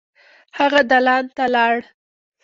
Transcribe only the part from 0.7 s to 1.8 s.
دالان ته لاړ.